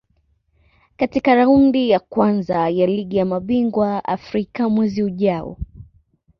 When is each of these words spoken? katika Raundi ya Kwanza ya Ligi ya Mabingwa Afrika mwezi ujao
katika 0.97 1.35
Raundi 1.35 1.89
ya 1.89 1.99
Kwanza 1.99 2.69
ya 2.69 2.85
Ligi 2.87 3.17
ya 3.17 3.25
Mabingwa 3.25 4.05
Afrika 4.05 4.69
mwezi 4.69 5.03
ujao 5.03 5.57